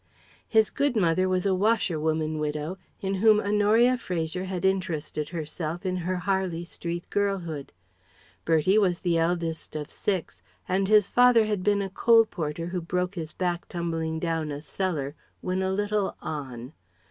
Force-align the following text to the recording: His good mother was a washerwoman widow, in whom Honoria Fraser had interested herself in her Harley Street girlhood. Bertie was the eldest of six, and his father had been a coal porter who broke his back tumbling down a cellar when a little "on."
His 0.47 0.71
good 0.71 0.95
mother 0.95 1.29
was 1.29 1.45
a 1.45 1.53
washerwoman 1.53 2.39
widow, 2.39 2.79
in 3.01 3.13
whom 3.13 3.39
Honoria 3.39 3.99
Fraser 3.99 4.45
had 4.45 4.65
interested 4.65 5.29
herself 5.29 5.85
in 5.85 5.97
her 5.97 6.15
Harley 6.15 6.65
Street 6.65 7.07
girlhood. 7.11 7.71
Bertie 8.43 8.79
was 8.79 9.01
the 9.01 9.19
eldest 9.19 9.75
of 9.75 9.91
six, 9.91 10.41
and 10.67 10.87
his 10.87 11.11
father 11.11 11.45
had 11.45 11.61
been 11.63 11.83
a 11.83 11.89
coal 11.91 12.25
porter 12.25 12.65
who 12.65 12.81
broke 12.81 13.13
his 13.13 13.31
back 13.31 13.67
tumbling 13.67 14.17
down 14.17 14.51
a 14.51 14.61
cellar 14.63 15.13
when 15.39 15.61
a 15.61 15.71
little 15.71 16.17
"on." 16.19 16.73